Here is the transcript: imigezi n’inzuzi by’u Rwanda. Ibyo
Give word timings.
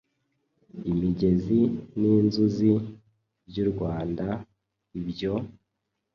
imigezi 0.91 1.59
n’inzuzi 1.99 2.71
by’u 3.47 3.65
Rwanda. 3.71 4.25
Ibyo 4.99 5.33